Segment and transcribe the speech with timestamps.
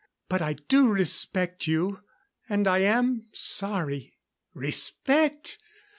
[0.29, 2.01] But I do respect you.
[2.49, 4.17] And I am sorry"
[4.65, 5.59] "Respect!